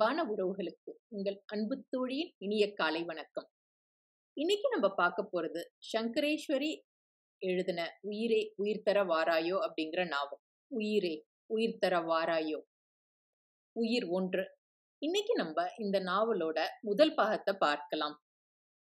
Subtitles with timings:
[0.00, 3.46] அன்பான உறவுகளுக்கு உங்கள் அன்பு தோழியின் இனிய காலை வணக்கம்.
[4.36, 5.60] இன்னைக்கு நம்ம பார்க்க போறது
[5.92, 6.68] சங்கரேஸ்வரி
[7.42, 10.40] எழுதின உயிரே உயிர் தர வாராயோ அப்படிங்கிற நாவல்.
[10.70, 11.12] உயிரே
[11.46, 12.60] உயிர் தர வாராயோ.
[13.76, 14.44] உயிர் ஒன்று.
[15.02, 18.16] இன்னைக்கு நம்ம இந்த நாவலோட முதல் பாகத்தை பார்க்கலாம்.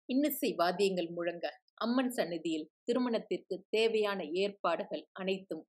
[0.10, 5.68] இன்னிசை வாத்தியங்கள் முழங்க அம்மன் சந்நிதியில் திருமணத்திற்கு தேவையான ஏற்பாடுகள் அனைத்தும்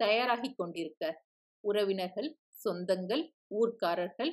[0.00, 1.24] தயாராகி கொண்டிருக்க
[1.64, 2.30] உறவினர்கள்
[2.64, 3.24] சொந்தங்கள்
[3.54, 4.32] ஊர்க்காரர்கள்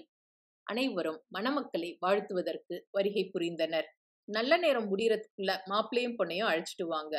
[0.68, 3.88] அனைவரும் மணமக்களை வாழ்த்துவதற்கு வருகை புரிந்தனர்.
[4.28, 7.16] நல்ல நேரம் முடிகிறதுக்குள்ள மாப்பிள்ளையும் பொண்ணையும் அழைச்சிட்டு வாங்க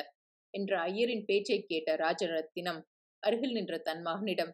[0.54, 2.80] என்ற ஐயரின் பேச்சை கேட்ட ராஜரத்தினம்
[3.22, 4.52] அருகில் நின்ற தன் மகனிடம்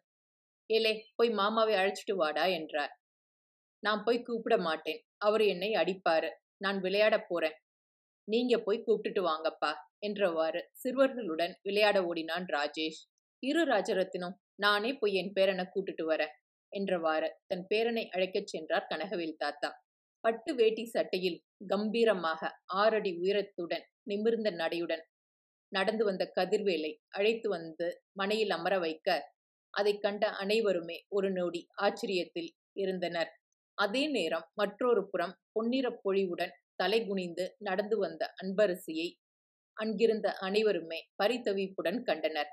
[0.70, 2.92] ஏலே போய் மாமாவை அழைச்சிட்டு வாடா என்றார்.
[3.82, 5.00] நான் போய் கூப்பிட மாட்டேன்.
[5.18, 6.30] அவர் என்னை அடிப்பாரு.
[6.56, 7.56] நான் விளையாட போறேன்.
[8.28, 9.70] நீங்க போய் கூப்பிட்டுட்டு வாங்கப்பா
[10.06, 13.00] என்றவாறு சிறுவர்களுடன் விளையாட ஓடினான் ராஜேஷ்.
[13.42, 16.32] இரு ராஜரத்தினம் நானே போய் என் பேரனை கூட்டிட்டு வரேன்.
[16.72, 19.70] என்றவாறு தன் பேரனை அழைக்கச் சென்றார் கனகவேல் தாத்தா.
[20.24, 22.50] பட்டு வேட்டி சட்டையில் கம்பீரமாக
[22.82, 25.02] ஆறடி உயரத்துடன் நிமிர்ந்த நடையுடன்
[25.72, 29.08] நடந்து வந்த கதிர்வேலை அழைத்து வந்து மனையில் அமர வைக்க
[29.74, 33.30] அதை கண்ட அனைவருமே ஒரு நொடி ஆச்சரியத்தில் இருந்தனர்.
[33.78, 39.08] அதே நேரம் மற்றொரு புறம் பொன்னிற பொழிவுடன் தலை குனிந்து நடந்து வந்த அன்பரசியை
[39.76, 42.50] அங்கிருந்த அனைவருமே பரிதவிப்புடன் கண்டனர்.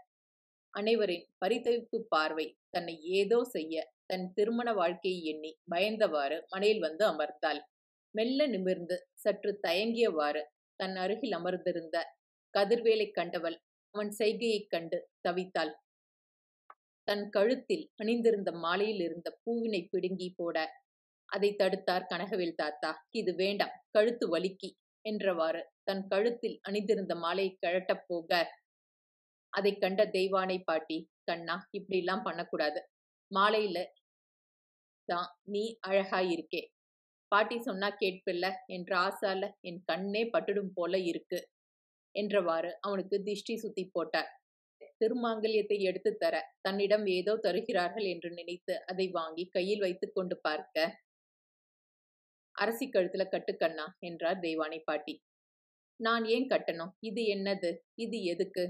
[0.73, 3.75] அனைவரின் பரிதவிப்பு பார்வை தன்னை ஏதோ செய்ய
[4.09, 7.59] தன் திருமண வாழ்க்கையை எண்ணி பயந்தவாறு மனையில் வந்து அமர்ந்தாள்.
[8.15, 10.41] மெல்ல நிமிர்ந்து சற்று தயங்கியவாறு
[10.79, 11.97] தன் அருகில் அமர்ந்திருந்த
[12.53, 13.57] கதிர்வேலை கண்டவள்
[13.95, 15.73] அவன் செய்கையைக் கண்டு தவித்தாள்.
[17.07, 20.57] தன் கழுத்தில் அணிந்திருந்த மாலையில் இருந்த பூவினை பிடுங்கி போட
[21.29, 22.91] அதை தடுத்தார் கனகவேல் தாத்தா.
[23.11, 24.69] இது வேண்டாம் கழுத்து வலிக்கி
[25.05, 28.31] என்றவாறு தன் கழுத்தில் அணிந்திருந்த மாலையை கழட்டப் போக
[29.53, 32.79] அதை கண்ட தெய்வானை பாட்டி கண்ணா இப்படி எல்லாம் பண்ணக்கூடாது.
[33.31, 33.77] மாலையில
[35.09, 36.61] தான் நீ அழகாயிருக்கே.
[37.31, 41.39] பாட்டி சொன்னா கேட்பில்ல என்ற ஆசால என் கண்ணே பட்டுடும் போல இருக்கு
[42.15, 44.29] என்றவாறு அவனுக்கு திஷ்டி சுத்தி போட்டார்.
[45.01, 50.87] திருமாங்கல்யத்தை எடுத்து தர தன்னிடம் ஏதோ தருகிறார்கள் என்று நினைத்து அதை வாங்கி கையில் வைத்துக் கொண்டு பார்க்க
[52.55, 55.13] அரசி கழுத்துல கட்டுக்கண்ணா என்றார் தெய்வானை பாட்டி.
[55.99, 56.91] நான் ஏன் கட்டணும்?
[56.99, 57.69] இது என்னது?
[57.95, 58.63] இது எதுக்கு?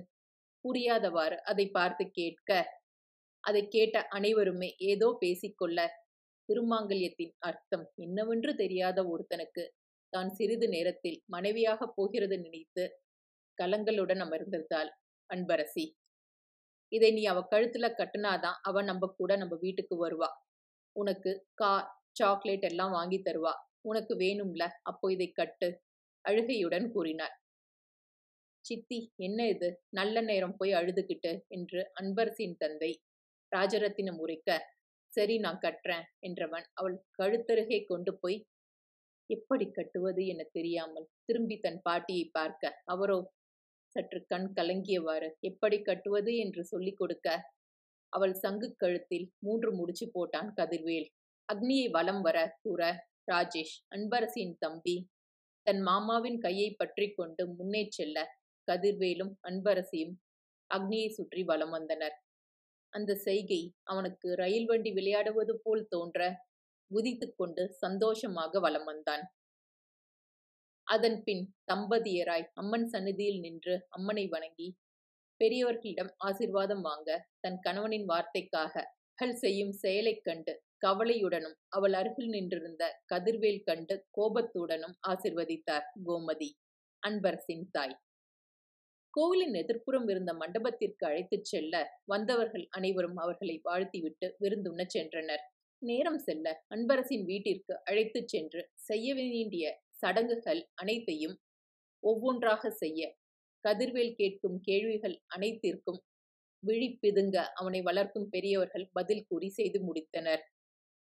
[0.65, 2.49] புரியாதவாறு அதை பார்த்து கேட்க
[3.43, 5.79] அதை கேட்ட அனைவருமே ஏதோ பேசிக்கொள்ள
[6.49, 9.63] திருமாங்கல்யத்தின் அர்த்தம் என்னவென்று தெரியாத ஒருத்தனுக்கு
[10.13, 12.83] தான் சிறிது நேரத்தில் மனைவியாக போகிறது நினைத்து
[13.57, 14.89] கலங்களுடன் அமர்ந்திருந்தாள்
[15.29, 15.85] அன்பரசி.
[16.91, 20.29] இதை நீ அவ கழுத்துல கட்டுனாதான் அவ நம்ம கூட நம்ம வீட்டுக்கு வருவா.
[20.95, 23.53] உனக்கு கார் சாக்லேட் எல்லாம் வாங்கி தருவா.
[23.81, 25.67] உனக்கு வேணும்ல அப்போ இதை கட்டு
[26.25, 27.35] அழுகையுடன் கூறினார்
[28.65, 29.69] சித்தி என்ன இது?
[29.89, 31.31] நல்ல நேரம் போய் அழுதுகிட்டு?
[31.47, 32.91] என்று அன்பரசின் தந்தை
[33.51, 34.49] ராஜரத்தினம் உரைக்க
[35.19, 38.37] சரி நான் கட்டுறேன் என்றவன் அவள் கழுத்தருகே கொண்டு போய்
[39.29, 41.07] எப்படி கட்டுவது என தெரியாமல்?
[41.25, 43.17] திரும்பி தன் பாட்டியை பார்க்க அவரோ
[43.95, 47.27] சற்று கண் கலங்கியவாறு எப்படி கட்டுவது என்று சொல்லிக் கொடுக்க?
[48.13, 51.07] அவள் சங்கு கழுத்தில் மூன்று முடிச்சு போட்டான் கதிர்வேல்.
[51.49, 52.81] அக்னியை வலம் வர கூற
[53.31, 54.95] ராஜேஷ் அன்பரசியின் தம்பி.
[55.67, 58.17] தன் மாமாவின் கையை பற்றி கொண்டு முன்னே செல்ல
[58.67, 60.15] கதிர்வேலும் அன்பரசியும்
[60.71, 62.15] அக்னியை சுற்றி வலம் வந்தனர்.
[62.93, 66.19] அந்த செய்கை அவனுக்கு ரயில் வண்டி விளையாடுவது போல் தோன்ற
[66.91, 69.23] குதித்து கொண்டு சந்தோஷமாக வலம் வந்தான்.
[70.87, 74.67] அதன் பின் தம்பதியராய் அம்மன் சந்நிதியில் நின்று அம்மனை வணங்கி
[75.41, 78.73] பெரியவர்களிடம் ஆசிர்வாதம் வாங்க தன் கணவனின் வார்த்தைக்காக
[79.19, 86.49] அவள் செய்யும் செயலைக் கண்டு கவலையுடனும் அவள் அருகில் நின்றிருந்த கதிர்வேல் கண்டு கோபத்துடனும் ஆசிர்வதித்தார் கோமதி.
[87.03, 87.95] அன்பரசின் தாய்.
[89.13, 91.75] கோவிலின் எதிர்ப்புறம் இருந்த மண்டபத்திற்கு அழைத்துச் செல்ல
[92.05, 95.43] வந்தவர்கள் அனைவரும் அவர்களை வாழ்த்திவிட்டு விருந்துண்ணச் சென்றனர்.
[95.81, 101.35] நேரம் செல்ல அன்பரசின் வீட்டிற்கு அழைத்துச் சென்று செய்ய வேண்டிய சடங்குகள் அனைத்தையும்
[102.03, 103.01] ஒவ்வொன்றாக செய்ய
[103.65, 105.99] கதிர்வேல் கேட்கும் கேள்விகள் அனைத்திற்கும்
[106.63, 110.43] விழிப்பிதுங்க அவனை வளர்க்கும் பெரியவர்கள் பதில் கூறி செய்து முடித்தனர்.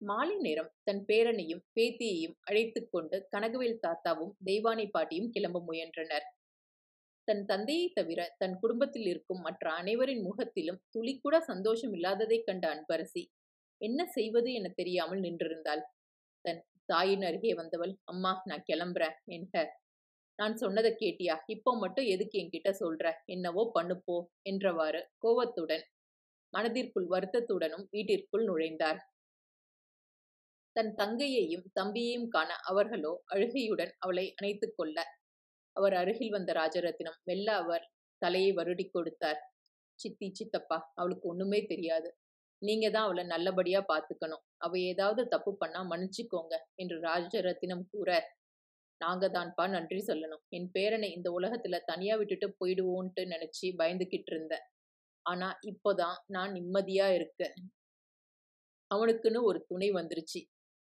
[0.00, 6.26] மாலை நேரம் தன் பேரனையும் பேத்தியையும் அழைத்து கொண்டு கனகவேல் தாத்தாவும் தெய்வானை பாட்டியும் கிளம்ப முயன்றனர்.
[7.28, 13.22] தன் தந்தையை தவிர தன் குடும்பத்தில் இருக்கும் மற்ற அனைவரின் முகத்திலும் துளிக்கூட சந்தோஷம் இல்லாததைக் கண்ட அன்பரசி
[13.80, 15.82] என்ன செய்வது என தெரியாமல் நின்றிருந்தாள்.
[16.44, 19.54] தன் தாயின் அருகே வந்தவள் அம்மா நான் கிளம்புறேன் என்க.
[20.38, 21.36] நான் சொன்னதை கேட்டியா?
[21.46, 23.04] இப்போ மட்டும் எதுக்கு என்கிட்ட சொல்ற?
[23.26, 25.84] என்னவோ பண்ணுப்போ என்றவாறு கோவத்துடன்
[26.52, 29.00] மனதிற்குள் வருத்தத்துடனும் வீட்டிற்குள் நுழைந்தார்.
[30.76, 34.96] தன் தங்கையையும் தம்பியையும் காண அவர்களோ அழுகையுடன் அவளை அணைத்துக் கொள்ள
[35.78, 37.84] அவர் அருகில் வந்த ராஜரத்தினம் மெல்ல அவர்
[38.22, 39.40] தலையை வருடி கொடுத்தார்.
[39.98, 42.08] சித்தி சித்தப்பா அவளுக்கு ஒண்ணுமே தெரியாது.
[42.62, 48.08] நீங்க தான் அவளை நல்லபடியா பார்த்துக்கணும் அவ ஏதாவது தப்பு பண்ணா மன்னிச்சுக்கோங்க என்று ராஜரத்தினம் கூற
[49.00, 50.42] நாங்க தான்ப்பா நன்றி சொல்லணும்.
[50.56, 54.64] என் பேரனை இந்த உலகத்துல தனியா விட்டுட்டு போயிடுவோன்ட்டு நினைச்சு பயந்துகிட்டு இருந்தேன்
[55.26, 57.54] ஆனா இப்போதான் நான் நிம்மதியா இருக்கேன்.
[58.90, 60.40] அவனுக்குன்னு ஒரு துணை வந்துருச்சு.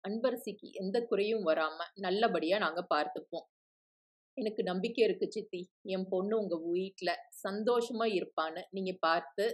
[0.05, 3.47] அன்பரசிக்கு எந்த குறையும் வராம நல்லபடியா நாங்க பார்த்துப்போம்.
[4.37, 5.61] எனக்கு நம்பிக்கை இருக்கு சித்தி.
[5.85, 9.45] என் பொண்ணு உங்க வீட்டில் சந்தோஷமா இருப்பான்னு நீங்க பார்த்து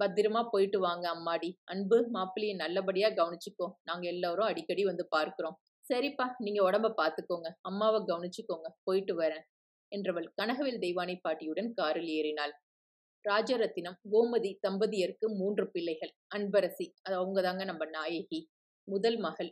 [0.00, 1.50] பத்திரமா போயிட்டு வாங்க அம்மாடி.
[1.64, 3.66] அன்பு மாப்பிள்ளையை நல்லபடியா கவனிச்சுக்கோ.
[3.84, 5.56] நாங்க எல்லாரும் அடிக்கடி வந்து பார்க்கிறோம்.
[5.84, 8.68] சரிப்பா நீங்க உடம்ப பார்த்துக்கோங்க அம்மாவை கவனிச்சுக்கோங்க.
[8.84, 9.44] போயிட்டு வரேன்
[9.92, 12.54] என்றவள் கனகவேல் தெய்வானை பாட்டியுடன் காரில் ஏறினாள்.
[13.24, 16.12] ராஜரத்தினம் கோமதி தம்பதியருக்கு மூன்று பிள்ளைகள்.
[16.36, 18.40] அன்பரசி அது அவங்க தாங்க நம்ம நாயகி.
[18.88, 19.50] முதல் மகள்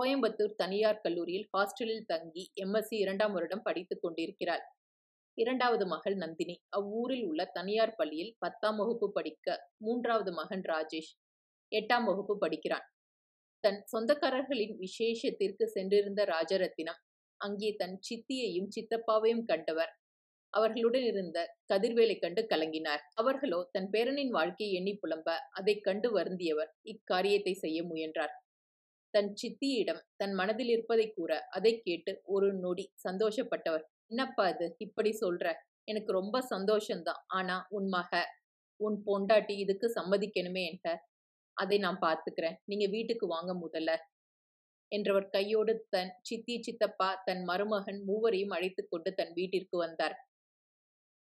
[0.00, 4.62] கோயம்புத்தூர் தனியார் கல்லூரியில் ஹாஸ்டலில் தங்கி எம்எஸ்சி இரண்டாம் வருடம் படித்துக் கொண்டிருக்கிறாள்
[5.34, 6.62] இரண்டாவது மகள் நந்தினி.
[6.68, 11.12] அவ்வூரில் உள்ள தனியார் பள்ளியில் பத்தாம் வகுப்பு படிக்க மூன்றாவது மகன் ராஜேஷ்
[11.72, 12.86] எட்டாம் வகுப்பு படிக்கிறான்.
[13.60, 17.00] தன் சொந்தக்காரர்களின் விசேஷத்திற்கு சென்றிருந்த ராஜரத்தினம்
[17.36, 19.92] அங்கே தன் சித்தியையும் சித்தப்பாவையும் கண்டவர்.
[20.50, 21.38] அவர்களுடன் இருந்த
[21.74, 23.02] கதிர்வேலை கண்டு கலங்கினார்.
[23.14, 28.41] அவர்களோ தன் பேரனின் வாழ்க்கையை எண்ணி புலம்ப அதைக் கண்டு வருந்தியவர் இக்காரியத்தை செய்ய முயன்றார்.
[29.14, 33.84] தன் சித்தியிடம் தன் மனதில் இருப்பதை கூற அதை கேட்டு ஒரு நொடி சந்தோஷப்பட்டவர்.
[34.06, 34.74] என்னப்பா இது?
[34.78, 35.44] இப்படி சொல்ற?
[35.84, 37.20] எனக்கு ரொம்ப சந்தோஷம்தான்.
[37.28, 38.12] ஆனா உன் மக
[38.80, 40.86] உன் பொண்டாட்டி இதுக்கு சம்மதிக்கணுமே என்ற
[41.56, 43.90] அதை நான் பார்த்துக்கிறேன் நீங்க வீட்டுக்கு வாங்க முதல்ல.
[44.92, 50.16] என்றவர் கையோடு தன் சித்தி சித்தப்பா தன் மருமகன் மூவரையும் அழைத்து கொண்டு தன் வீட்டிற்கு வந்தார்.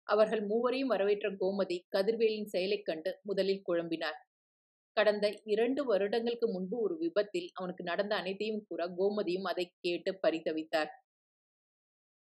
[0.08, 4.18] அவர்கள் மூவரையும் வரவேற்ற கோமதி கதிர்வேலின் செயலைக் கண்டு முதலில் குழம்பினார்
[4.98, 10.92] கடந்த இரண்டு வருடங்களுக்கு முன்பு ஒரு விபத்தில் அவனுக்கு நடந்த அனைத்தையும் கூற கோமதியும் அதை கேட்டு பரிதவித்தார்.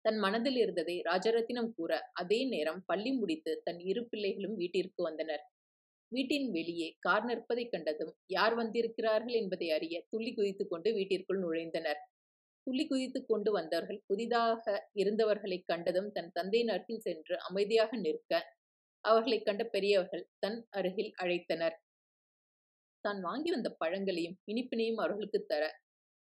[0.05, 5.43] தன் மனதில் இருந்ததை ராஜரத்தினம் கூற அதே நேரம் பள்ளி முடித்து தன் இரு பிள்ளைகளும் வீட்டிற்கு வந்தனர்.
[6.12, 12.00] வீட்டின் வெளியே கார் நிற்பதைக் கண்டதும் யார் வந்திருக்கிறார்கள் என்பதை அறிய துள்ளி குதித்து கொண்டு வீட்டிற்குள் நுழைந்தனர்.
[12.67, 18.32] துள்ளி குதித்து கொண்டு வந்தவர்கள் புதிதாக இருந்தவர்களை கண்டதும் தன் தந்தையின் அருகில் சென்று அமைதியாக நிற்க
[19.05, 21.76] அவர்களை கண்ட பெரியவர்கள் தன் அருகில் அழைத்தனர்.
[23.04, 25.64] தான் வாங்கி வந்த பழங்களையும் இனிப்பினையும் அவர்களுக்கு தர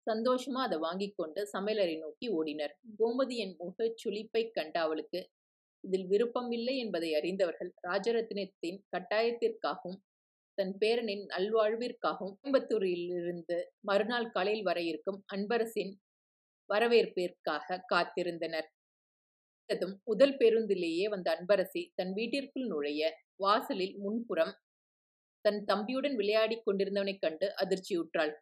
[0.07, 2.73] சந்தோஷமா அதை வாங்கி கொண்டு சமையலறை நோக்கி ஓடினர்.
[2.99, 5.19] கோமதியின் முக சுழிப்பை கண்ட அவளுக்கு
[5.83, 9.99] இதில் விருப்பமில்லை என்பதை அறிந்தவர்கள் ராஜரத்னத்தின் கட்டாயத்திற்காகவும்
[10.57, 15.93] தன் பேரனின் நல்வாழ்விற்காகவும் கோயம்புத்தூரிலிருந்து மறுநாள் காலையில் வர இருக்கும் அன்பரசின்
[16.69, 18.67] வரவேற்பிற்காக காத்திருந்தனர்.
[20.07, 23.03] முதல் பேருந்திலேயே வந்த அன்பரசி தன் வீட்டிற்குள் நுழைய
[23.35, 24.53] வாசலில் முன்புறம்
[25.45, 28.33] தன் தம்பியுடன் விளையாடிக் கொண்டிருந்தவனைக் கண்டு அதிர்ச்சியுற்றாள்.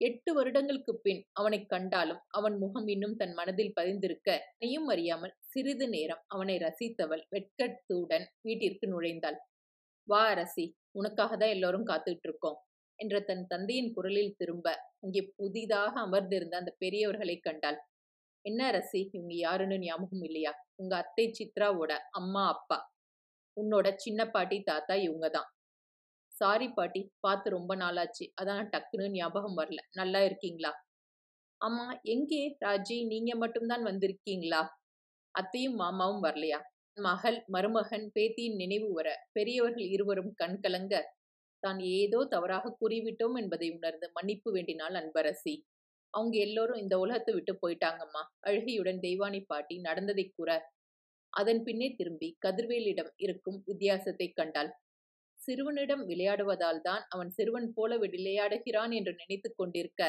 [0.00, 6.22] எட்டு வருடங்களுக்கு பின் அவனைக் கண்டாலும் அவன் முகம் இன்னும் தன் மனதில் பதிந்திருக்க நீயும் அறியாமல் சிறிது நேரம்
[6.26, 9.38] அவனை ரசித்தவள் வெட்கத்துடன் வீட்டிற்கு நுழைந்தாள்.
[10.08, 12.58] வா அரசி உனக்காக தான் எல்லோரும் காத்துட்டு இருக்கோம்
[12.98, 14.66] என்ற தன் தந்தையின் குரலில் திரும்ப
[15.00, 17.78] அங்கே புதிதாக அமர்ந்திருந்த அந்த பெரியவர்களை கண்டாள்.
[18.44, 20.52] என்ன அரசி இவங்க யாருன்னு ஞாபகம் இல்லையா?
[20.76, 22.78] உங்க அத்தை சித்ராவோட அம்மா அப்பா.
[23.56, 25.48] உன்னோட சின்ன பாட்டி தாத்தா இவங்க தான்
[26.40, 27.00] சாரி பாட்டி.
[27.20, 28.24] பார்த்து ரொம்ப நாளாச்சு.
[28.40, 29.80] அதான் டக்குன்னு ஞாபகம் வரல.
[29.92, 30.72] நல்லா இருக்கீங்களா?
[31.60, 32.42] அம்மா எங்கே?
[32.60, 34.60] ராஜி நீங்க மட்டும்தான் வந்திருக்கீங்களா?
[35.34, 36.58] அத்தையும் மாமாவும் வரலையா?
[36.96, 39.08] மகள் மருமகன் பேத்தியின் நினைவு வர.
[39.32, 40.94] பெரியவர்கள் இருவரும் கண் கலங்க.
[41.62, 45.54] தான் ஏதோ தவறாக கூறிவிட்டோம் என்பதை உணர்ந்து மன்னிப்பு வேண்டினாள் அன்பரசி.
[46.14, 48.22] அவங்க எல்லோரும் இந்த உலகத்தை விட்டு போயிட்டாங்கம்மா.
[48.40, 50.50] அழுகையுடன் தெய்வானி பாட்டி நடந்ததை கூற.
[51.32, 54.70] அதன் பின்னே திரும்பி கதிர்வேலிடம் இருக்கும் வித்தியாசத்தை கண்டாள்.
[55.42, 60.02] சிறுவனிடம் விளையாடுவதால் தான் அவன் சிறுவன் போல விளையாடுகிறான் என்று நினைத்துக் கொண்டிருக்க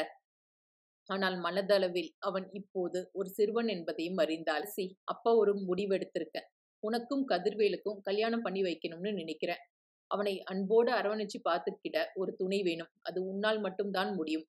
[1.08, 6.38] ஆனால் மனதளவில் அவன் இப்போது ஒரு சிறுவன் என்பதையும் அறிந்தால் சி அப்பா ஒரு முடிவெடுத்திருக்க.
[6.82, 9.62] உனக்கும் கதிர்வேலுக்கும் கல்யாணம் பண்ணி வைக்கணும்னு நினைக்கிறேன்.
[10.10, 12.90] அவனை அன்போடு அரவணைச்சு பார்த்துக்கிட ஒரு துணை வேணும்.
[13.02, 14.46] அது உன்னால் மட்டும்தான் முடியும்.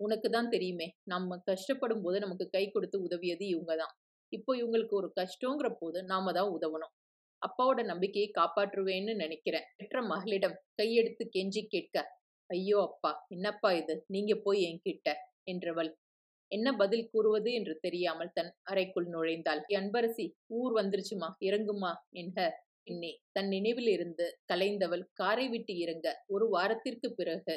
[0.00, 3.94] உனக்கு தான் தெரியுமே நம்ம கஷ்டப்படும் போது நமக்கு கை கொடுத்து உதவியது இவங்க தான்
[4.32, 6.92] இப்போ இவங்களுக்கு ஒரு கஷ்டங்கிற போது நாம தான் உதவணும்.
[7.42, 9.66] அப்பாவோட நம்பிக்கையை காப்பாற்றுவேன்னு நினைக்கிறேன்.
[9.76, 11.96] பெற்ற மகளிடம் கையெடுத்து கெஞ்சி கேட்க
[12.50, 13.94] ஐயோ அப்பா என்னப்பா இது?
[14.06, 15.08] நீங்க போய் என்கிட்ட
[15.44, 15.90] என்றவள்.
[16.52, 19.60] என்ன பதில் கூறுவது என்று தெரியாமல் தன் அறைக்குள் நுழைந்தாள்.
[19.72, 20.26] அன்பரசி
[20.58, 21.28] ஊர் வந்துருச்சுமா?
[21.40, 21.92] இறங்குமா?
[22.14, 22.38] என்க
[22.86, 26.06] பின்னே தன் நினைவில் இருந்து கலைந்தவள் காரை விட்டு இறங்க.
[26.26, 27.56] ஒரு வாரத்திற்கு பிறகு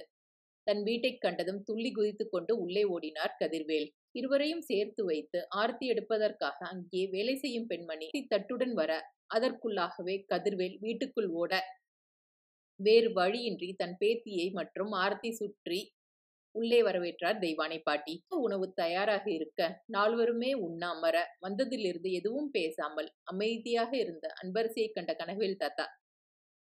[0.68, 3.88] தன் வீட்டைக் கண்டதும் துள்ளி குதித்து கொண்டு உள்ளே ஓடினார் கதிர்வேல்.
[4.12, 8.91] இருவரையும் சேர்த்து வைத்து ஆர்த்தி எடுப்பதற்காக அங்கே வேலை செய்யும் பெண்மணி தட்டுடன் வர
[9.36, 11.53] அதற்குள்ளாகவே கதிர்வேல் வீட்டுக்குள் ஓட
[12.80, 15.80] வேறு வழியின்றி தன் பேத்தியை மற்றும் ஆர்த்தி சுற்றி
[16.56, 18.13] உள்ளே வரவேற்றார் தெய்வானை பாட்டி.
[18.38, 19.62] உணவு தயாராக இருக்க
[19.94, 25.86] நால்வருமே உண்ண அமர வந்ததிலிருந்து எதுவும் பேசாமல் அமைதியாக இருந்த அன்பரசியை கண்ட கனகவேல் தாத்தா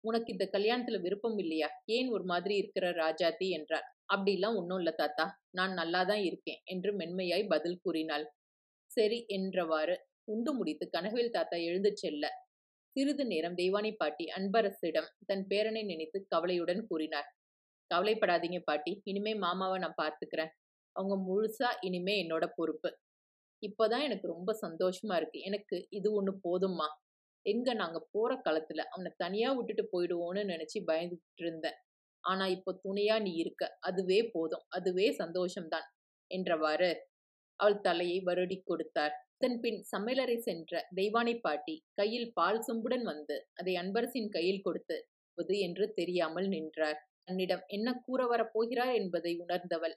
[0.04, 1.68] உனக்கு இந்த கல்யாணத்துல விருப்பம் இல்லையா?
[1.90, 3.86] ஏன் ஒரு மாதிரி இருக்கிற ராஜாத்தி என்றார்.
[4.14, 5.26] அப்படிலாம் ஒன்றும் இல்லை தாத்தா.
[5.50, 8.26] நான் நல்லாதான் இருக்கேன் என்று மென்மையாய் பதில் கூறினாள்.
[8.90, 9.94] சரி என்றவாறு
[10.28, 12.24] உண்டு முடித்து கனகவேல் தாத்தா எழுந்து செல்ல.
[12.96, 17.28] சிறிது நேரம் தெய்வானி பாட்டி அன்பரசிடம் தன் பேரனை நினைத்து கவலையுடன் கூறினார்.
[17.90, 18.92] கவலைப்படாதீங்க பாட்டி.
[19.04, 20.52] இனிமே மாமாவை நான் பார்த்துக்கிறேன்.
[20.96, 22.90] அவங்க முழுசா இனிமே என்னோட பொறுப்பு.
[23.62, 25.38] இப்போதான் எனக்கு ரொம்ப சந்தோஷமா இருக்கு.
[25.40, 26.88] எனக்கு இது ஒன்று போதும்மா.
[27.46, 31.78] எங்க நாங்க போற காலத்துல அவனை தனியா விட்டுட்டு போயிடுவோன்னு நினைச்சு பயந்துட்டு இருந்தேன்
[32.24, 35.86] ஆனா இப்போ துணையா நீ இருக்க அதுவே போதும் அதுவே சந்தோஷம்தான்
[36.30, 36.90] என்றவாறு
[37.60, 39.14] அவள் தலையை வருடி கொடுத்தார்.
[39.42, 44.96] தன்பின் சமையலறை சென்ற தெய்வானை பாட்டி கையில் பால் சொம்புடன் வந்து அதை அன்பரசின் கையில் கொடுத்து
[45.38, 46.98] வது என்று தெரியாமல் நின்றார்.
[47.28, 49.94] தன்னிடம் என்ன கூற வரப் போகிறார் என்பதை உணர்ந்தவள்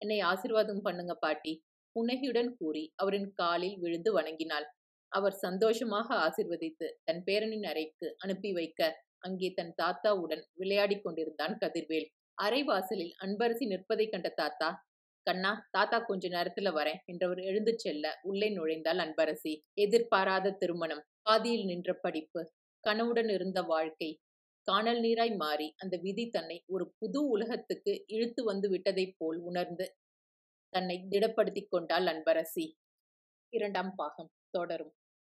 [0.00, 1.52] என்னை ஆசிர்வாதம் பண்ணுங்க பாட்டி
[1.96, 4.66] புன்னகையுடன் கூறி அவரின் காலில் விழுந்து வணங்கினாள்.
[5.12, 8.80] அவர் சந்தோஷமாக ஆசிர்வதித்து தன் பேரனின் அறைக்கு அனுப்பி வைக்க
[9.18, 12.08] அங்கே தன் தாத்தாவுடன் விளையாடிக் கொண்டிருந்தான் கதிர்வேல்.
[12.38, 14.68] அரைவாசலில் அன்பரசி நிற்பதைக் கண்ட தாத்தா
[15.26, 19.52] கண்ணா தாத்தா கொஞ்ச நேரத்துல வரேன் என்றவர் எழுந்து செல்ல உள்ளே நுழைந்தாள் அன்பரசி.
[19.74, 22.42] எதிர்பாராத திருமணம் பாதியில் நின்ற படிப்பு
[22.84, 24.10] கனவுடன் இருந்த வாழ்க்கை
[24.68, 29.86] காணல் நீராய் மாறி அந்த விதி தன்னை ஒரு புது உலகத்துக்கு இழுத்து வந்து விட்டதைப் போல் உணர்ந்து
[30.72, 32.64] தன்னை திடப்படுத்தி கொண்டாள் அன்பரசி.
[33.52, 34.30] இரண்டாம் பாகம்.
[34.50, 34.92] தொடரும்.